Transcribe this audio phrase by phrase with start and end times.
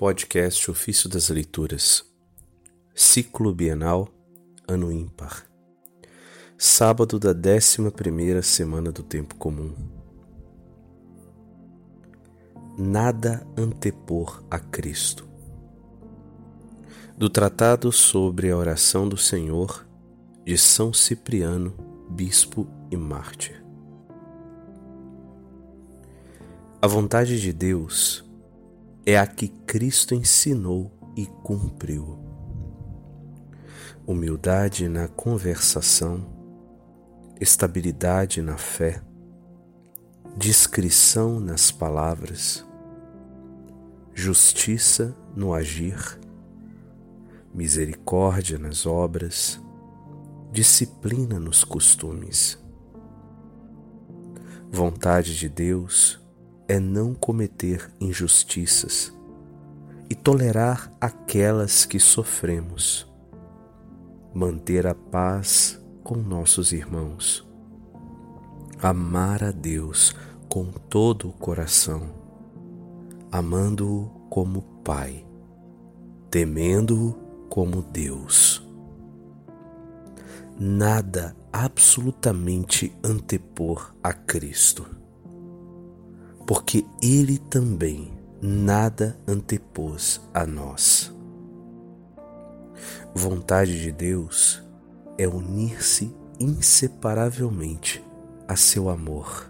[0.00, 2.02] Podcast Ofício das Leituras,
[2.94, 4.08] Ciclo Bienal,
[4.66, 5.44] Ano Ímpar,
[6.56, 9.74] Sábado da 11 semana do Tempo Comum.
[12.78, 15.28] Nada antepor a Cristo.
[17.14, 19.86] Do Tratado sobre a Oração do Senhor,
[20.46, 21.76] de São Cipriano,
[22.08, 23.62] Bispo e Mártir.
[26.80, 28.29] A vontade de Deus
[29.06, 32.18] é a que Cristo ensinou e cumpriu.
[34.06, 36.26] Humildade na conversação,
[37.40, 39.02] estabilidade na fé,
[40.36, 42.66] discrição nas palavras,
[44.14, 46.18] justiça no agir,
[47.54, 49.60] misericórdia nas obras,
[50.52, 52.58] disciplina nos costumes.
[54.70, 56.19] Vontade de Deus
[56.70, 59.12] é não cometer injustiças
[60.08, 63.12] e tolerar aquelas que sofremos,
[64.32, 67.44] manter a paz com nossos irmãos,
[68.80, 70.14] amar a Deus
[70.48, 72.02] com todo o coração,
[73.32, 75.26] amando-o como Pai,
[76.30, 77.14] temendo-o
[77.48, 78.64] como Deus.
[80.56, 84.99] Nada absolutamente antepor a Cristo
[86.50, 88.12] porque ele também
[88.42, 91.14] nada antepôs a nós.
[93.14, 94.60] Vontade de Deus
[95.16, 98.04] é unir-se inseparavelmente
[98.48, 99.48] a seu amor,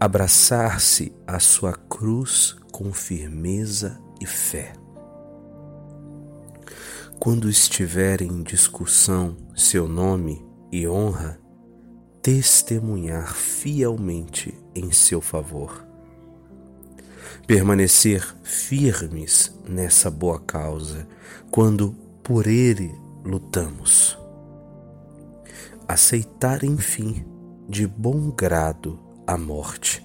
[0.00, 4.72] abraçar-se à sua cruz com firmeza e fé.
[7.20, 10.42] Quando estiver em discussão seu nome
[10.72, 11.38] e honra,
[12.24, 15.86] testemunhar fielmente em seu favor.
[17.46, 21.06] Permanecer firmes nessa boa causa,
[21.50, 22.90] quando por ele
[23.22, 24.18] lutamos.
[25.86, 27.26] Aceitar, enfim,
[27.68, 30.02] de bom grado a morte,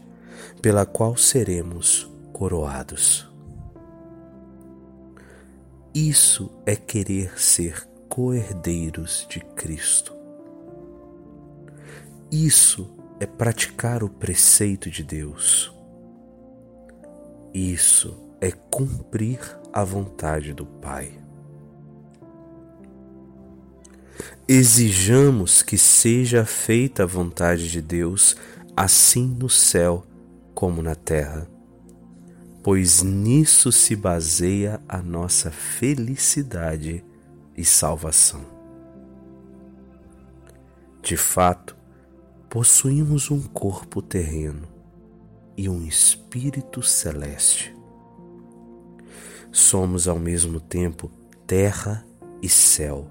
[0.62, 3.32] pela qual seremos coroados.
[5.94, 10.19] Isso é querer ser coerdeiros de Cristo
[12.32, 15.74] isso é praticar o preceito de Deus.
[17.54, 19.40] Isso é cumprir
[19.74, 21.20] a vontade do Pai.
[24.48, 28.36] Exijamos que seja feita a vontade de Deus,
[28.76, 30.06] assim no céu
[30.54, 31.48] como na terra,
[32.64, 37.04] pois nisso se baseia a nossa felicidade
[37.56, 38.42] e salvação.
[41.02, 41.79] De fato,
[42.50, 44.68] possuímos um corpo terreno
[45.56, 47.76] e um espírito celeste.
[49.52, 51.12] Somos ao mesmo tempo
[51.46, 52.04] terra
[52.42, 53.08] e céu.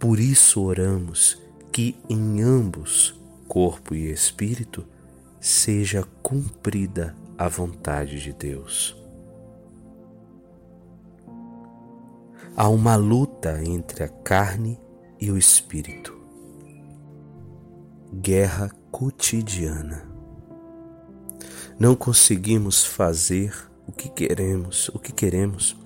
[0.00, 3.14] Por isso oramos que em ambos,
[3.46, 4.84] corpo e espírito,
[5.38, 8.96] seja cumprida a vontade de Deus.
[12.56, 14.78] Há uma luta entre a carne
[15.20, 16.19] e o espírito
[18.12, 20.04] guerra cotidiana.
[21.78, 23.54] Não conseguimos fazer
[23.86, 25.76] o que queremos, o que queremos,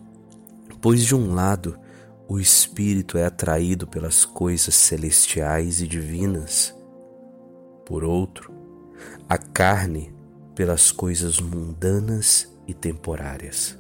[0.81, 1.79] pois de um lado
[2.27, 6.75] o espírito é atraído pelas coisas celestiais e divinas,
[7.85, 8.53] por outro,
[9.29, 10.15] a carne
[10.55, 13.79] pelas coisas mundanas e temporárias.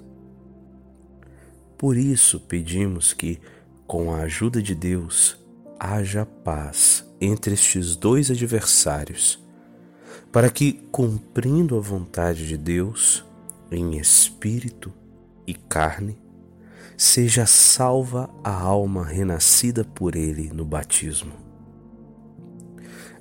[1.78, 3.40] Por isso pedimos que,
[3.86, 5.38] com a ajuda de Deus,
[5.80, 9.42] haja paz entre estes dois adversários,
[10.30, 13.24] para que, cumprindo a vontade de Deus,
[13.70, 14.92] em espírito
[15.46, 16.18] e carne,
[16.96, 21.32] seja salva a alma renascida por ele no batismo.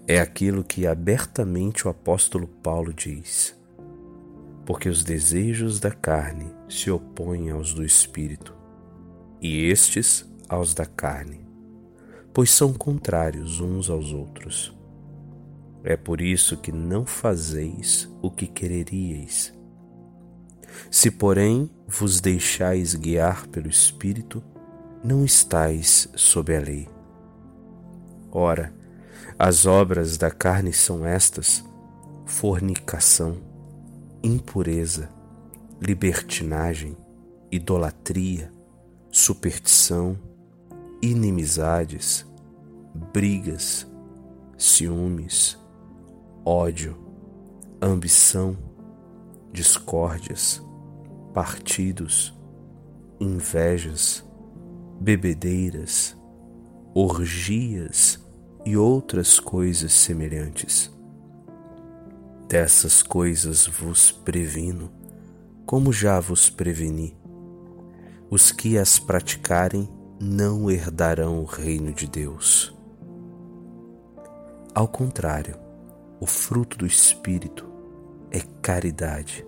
[0.07, 3.55] É aquilo que abertamente o apóstolo Paulo diz,
[4.65, 8.53] porque os desejos da carne se opõem aos do espírito,
[9.41, 11.42] e estes aos da carne
[12.33, 14.75] pois são contrários uns aos outros.
[15.83, 19.53] É por isso que não fazeis o que quereríeis.
[20.89, 24.41] Se, porém, vos deixais guiar pelo Espírito,
[25.03, 26.87] não estais sob a lei.
[28.31, 28.73] Ora,
[29.37, 31.63] as obras da carne são estas:
[32.25, 33.37] fornicação,
[34.23, 35.09] impureza,
[35.81, 36.95] libertinagem,
[37.51, 38.51] idolatria,
[39.11, 40.17] superstição,
[41.03, 42.25] inimizades,
[43.11, 43.85] brigas,
[44.57, 45.59] ciúmes,
[46.45, 46.97] ódio,
[47.81, 48.57] ambição,
[49.51, 50.65] discórdias,
[51.33, 52.33] partidos,
[53.19, 54.23] invejas,
[54.97, 56.15] bebedeiras,
[56.95, 58.25] orgias
[58.65, 60.89] e outras coisas semelhantes.
[62.47, 64.89] Dessas coisas vos previno,
[65.65, 67.17] como já vos preveni.
[68.29, 69.89] Os que as praticarem
[70.23, 72.73] não herdarão o reino de Deus.
[74.73, 75.59] Ao contrário,
[76.17, 77.69] o fruto do Espírito
[78.31, 79.45] é caridade,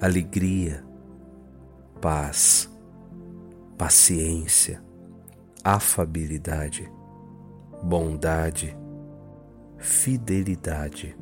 [0.00, 0.84] alegria,
[2.00, 2.68] paz,
[3.78, 4.82] paciência,
[5.62, 6.90] afabilidade,
[7.80, 8.76] bondade,
[9.78, 11.16] fidelidade,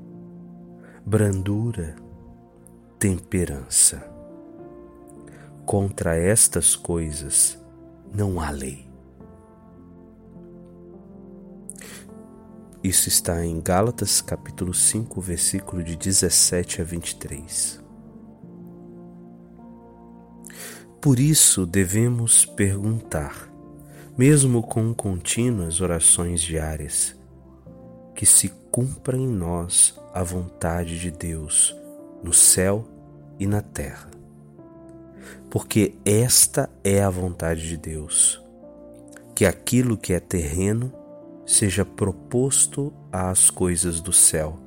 [1.05, 1.95] brandura,
[2.99, 4.03] temperança.
[5.67, 7.62] Contra estas coisas
[8.15, 8.87] não há lei.
[12.85, 17.81] Isso está em Gálatas capítulo 5, versículo de 17 a 23.
[21.01, 23.49] Por isso devemos perguntar,
[24.17, 27.17] mesmo com contínuas orações diárias,
[28.15, 31.75] que se cumpra em nós a vontade de Deus
[32.23, 32.85] no céu
[33.39, 34.22] e na terra.
[35.51, 38.43] Porque esta é a vontade de Deus,
[39.35, 40.93] que aquilo que é terreno
[41.45, 44.59] seja proposto às coisas do céu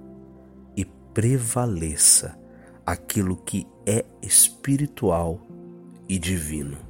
[0.75, 2.37] e prevaleça
[2.85, 5.39] aquilo que é espiritual
[6.07, 6.84] e divino.